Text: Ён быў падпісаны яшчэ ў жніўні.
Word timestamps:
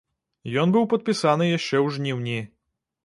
Ён 0.61 0.71
быў 0.77 0.87
падпісаны 0.95 1.51
яшчэ 1.57 1.73
ў 1.73 1.87
жніўні. 1.99 2.39